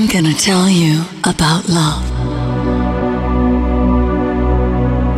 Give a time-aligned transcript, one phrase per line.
[0.00, 2.08] I'm gonna tell you about love.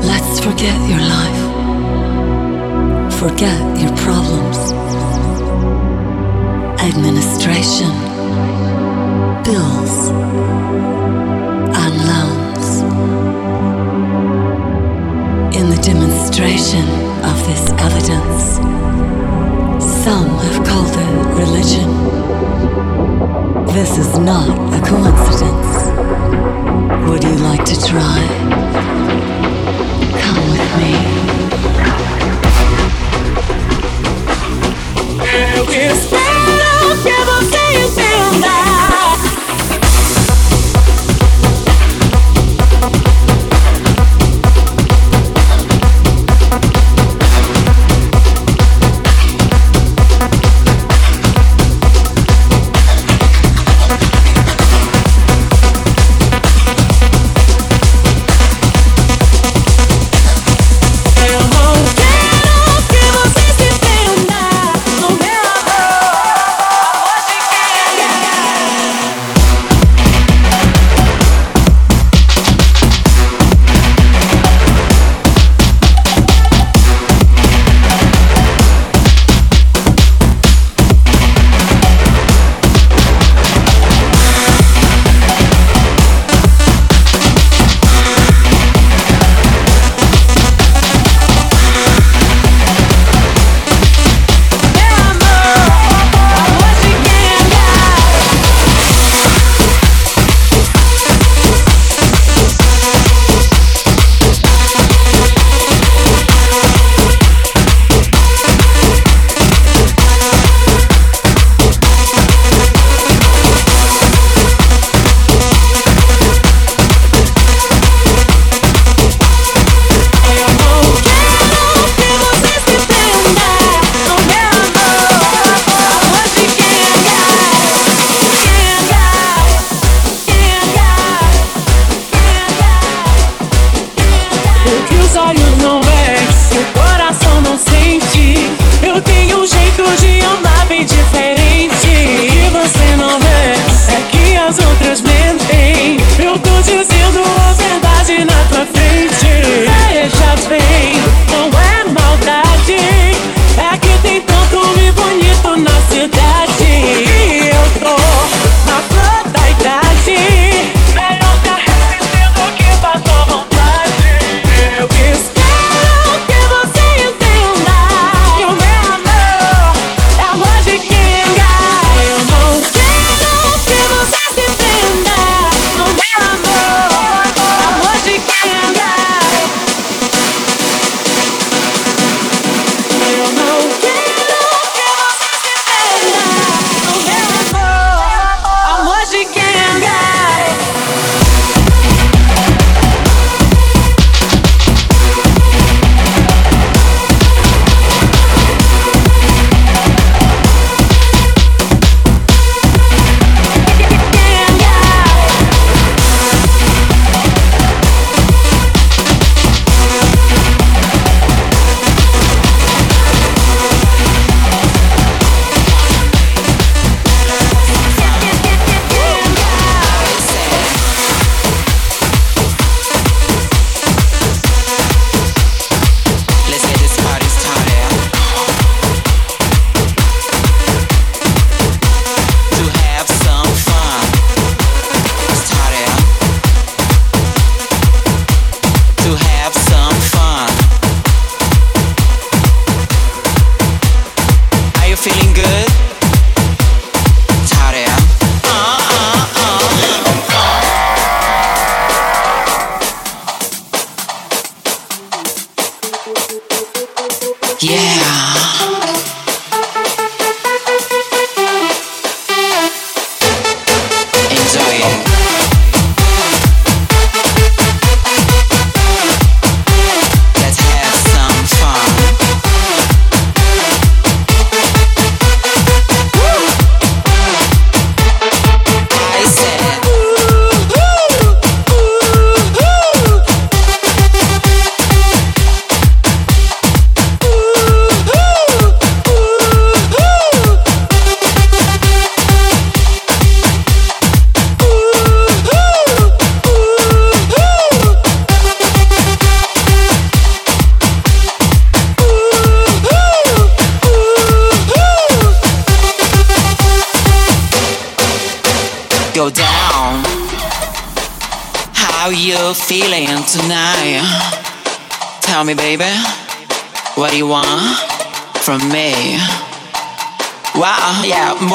[0.02, 1.42] Let's forget your life,
[3.12, 4.72] forget your problems,
[6.80, 7.92] administration,
[9.44, 10.08] bills,
[11.82, 12.68] and loans.
[15.58, 16.88] In the demonstration
[17.28, 18.56] of this evidence,
[20.02, 22.69] some have called it religion.
[23.72, 25.86] This is not a coincidence.
[27.08, 28.26] Would you like to try?
[30.20, 30.92] Come with me.
[35.22, 36.29] There is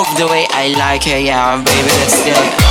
[0.09, 2.64] move the way I like it, yeah, baby, let's do it.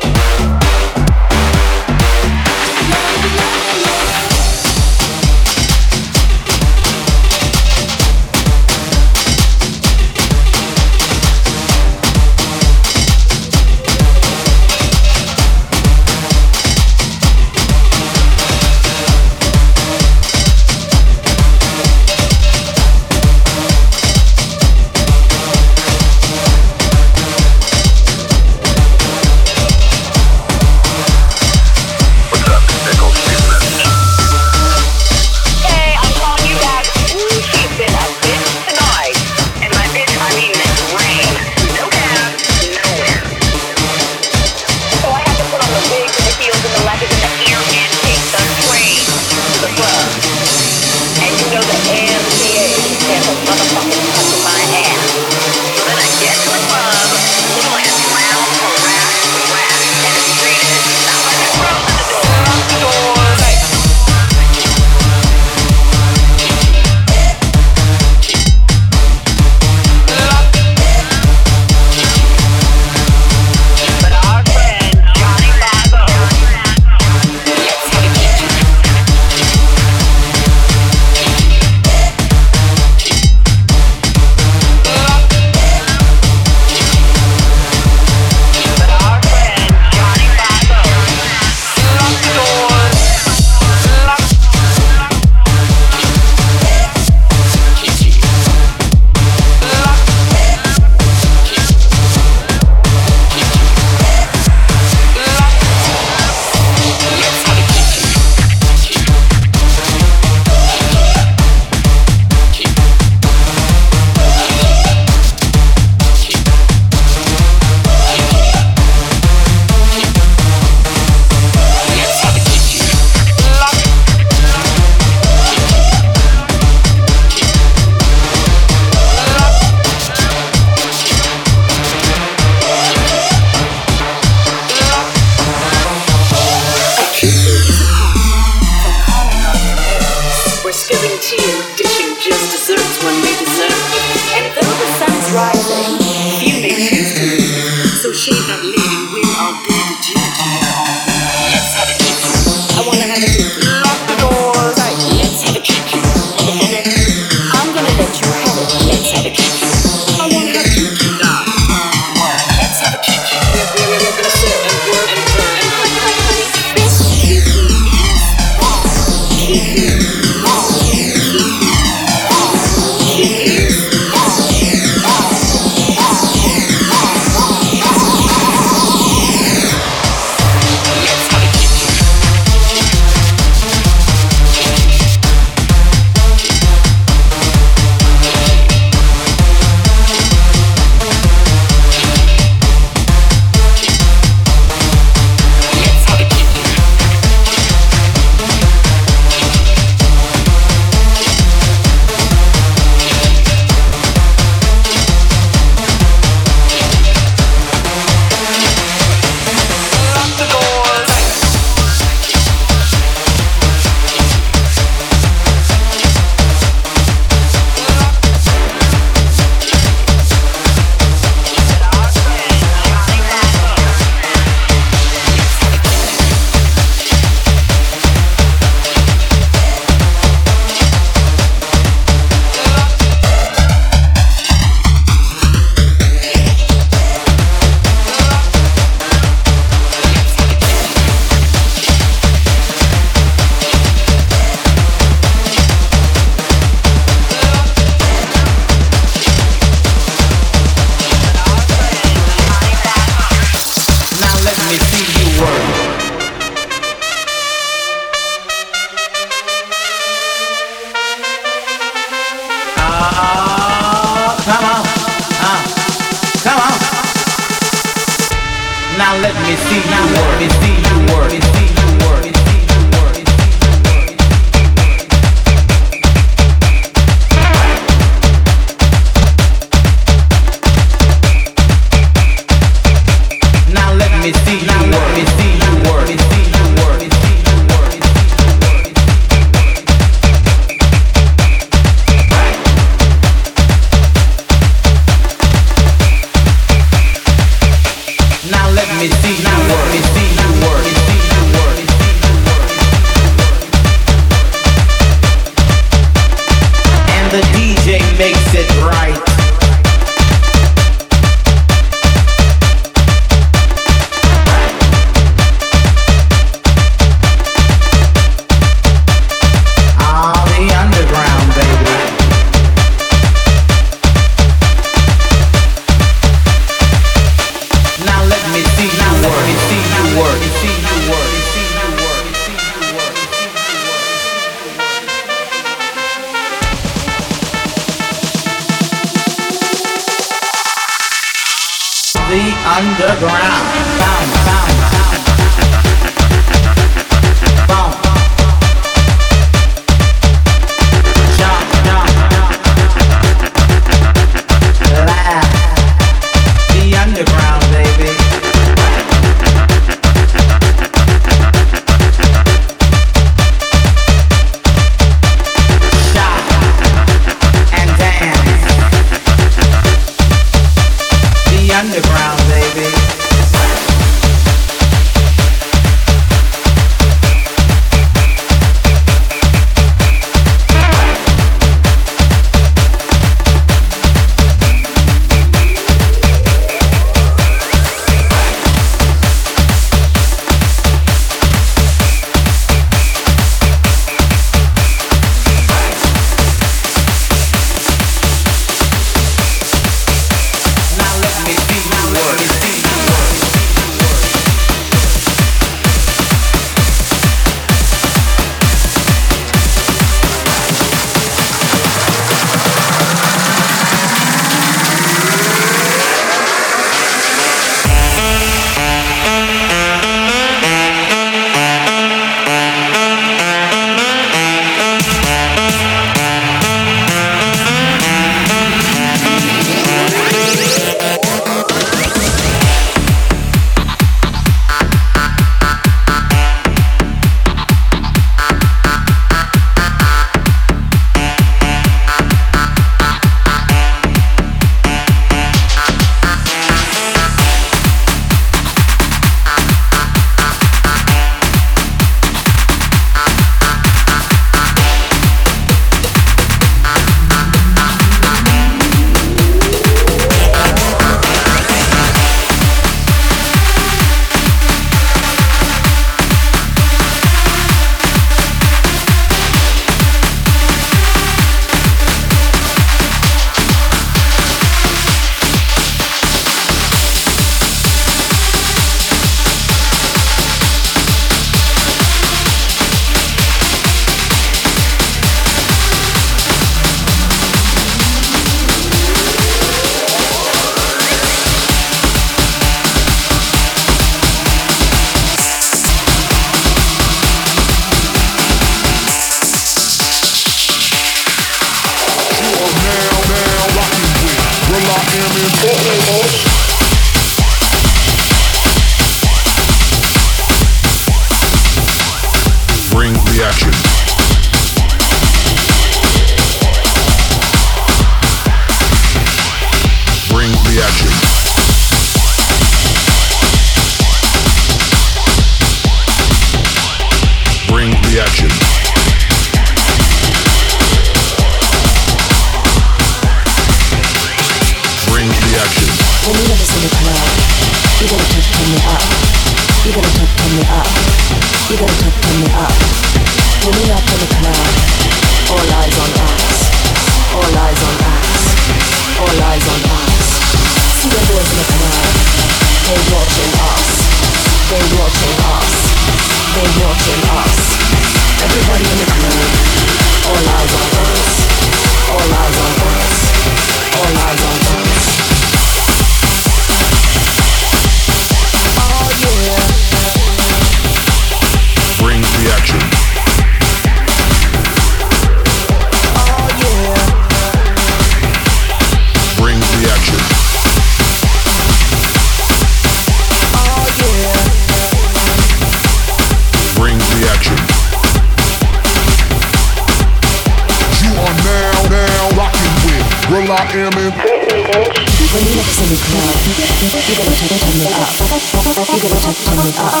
[599.04, 600.00] You gotta touch me up.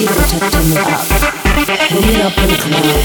[0.00, 0.98] You gotta touch me up.
[1.92, 2.95] When we up in the club.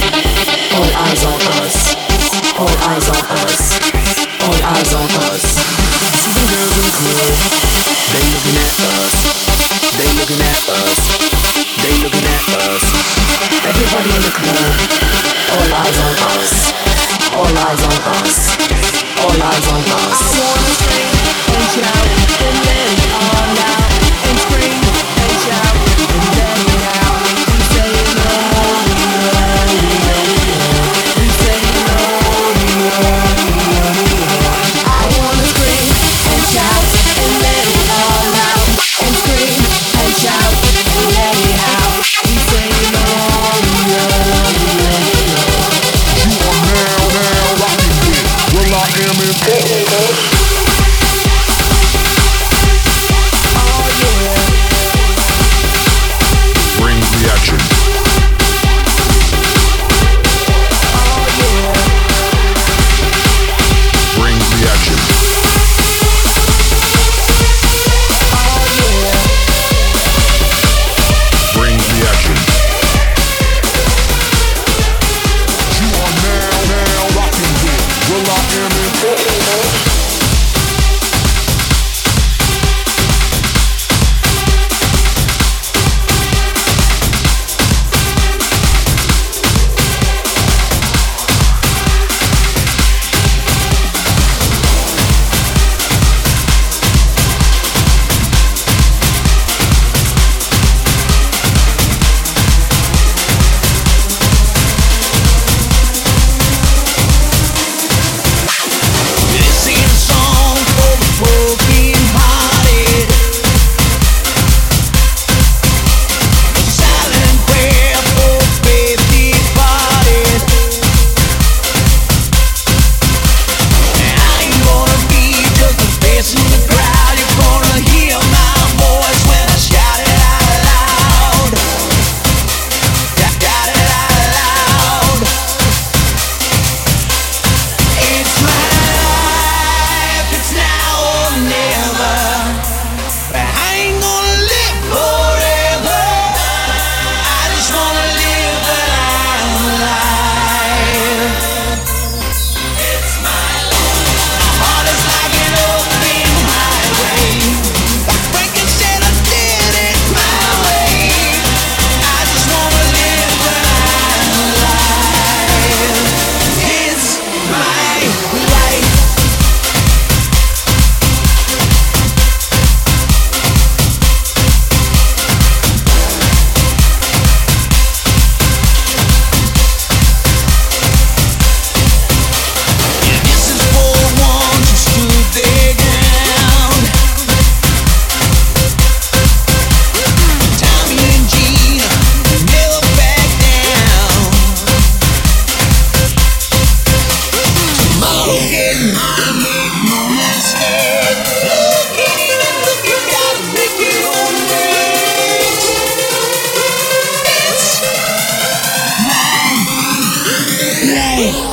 [211.22, 211.51] Hey!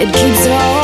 [0.00, 0.79] We can start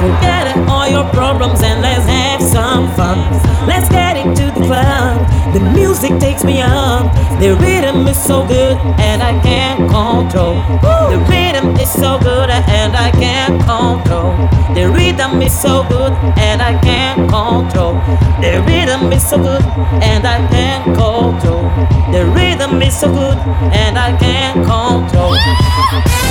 [0.00, 3.18] Forget all your problems and let's have some fun.
[3.66, 5.28] Let's get into the club.
[5.52, 7.12] The music takes me up.
[7.38, 10.54] The rhythm is so good and I can't control.
[11.10, 14.32] The rhythm is so good and I can't control.
[14.74, 17.94] The rhythm is so good and I can't control.
[18.40, 19.62] The rhythm is so good
[20.00, 21.62] and I can't control.
[22.12, 23.38] The rhythm is so good
[23.72, 26.29] and I can't control.